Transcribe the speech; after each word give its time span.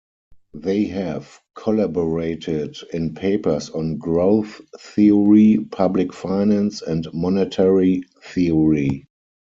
They 0.55 0.85
have 0.85 1.39
collaborated 1.53 2.75
in 2.91 3.13
papers 3.13 3.69
on 3.69 3.97
growth 3.99 4.59
theory, 4.79 5.59
public 5.71 6.11
finance, 6.11 6.81
and 6.81 7.05
monetary 7.13 8.05
theory. 8.23 9.05